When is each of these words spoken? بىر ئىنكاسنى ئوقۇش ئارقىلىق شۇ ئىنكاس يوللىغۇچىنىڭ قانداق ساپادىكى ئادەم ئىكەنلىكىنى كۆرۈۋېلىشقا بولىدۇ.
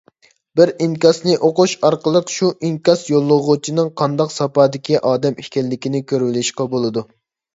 بىر 0.59 0.69
ئىنكاسنى 0.83 1.35
ئوقۇش 1.47 1.73
ئارقىلىق 1.89 2.31
شۇ 2.35 2.49
ئىنكاس 2.69 3.03
يوللىغۇچىنىڭ 3.11 3.91
قانداق 4.01 4.33
ساپادىكى 4.37 4.97
ئادەم 5.11 5.37
ئىكەنلىكىنى 5.45 6.05
كۆرۈۋېلىشقا 6.13 6.67
بولىدۇ. 6.73 7.05